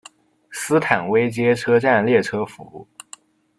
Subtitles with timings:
[0.49, 2.87] 斯坦威街车站列车服务。